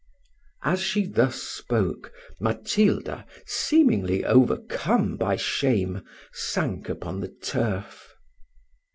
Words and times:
As 0.63 0.79
she 0.81 1.05
thus 1.05 1.35
spoke, 1.43 2.11
Matilda, 2.39 3.23
seemingly 3.45 4.25
overcome 4.25 5.15
by 5.15 5.35
shame, 5.35 6.01
sank 6.33 6.89
upon 6.89 7.19
the 7.19 7.27
turf. 7.29 8.15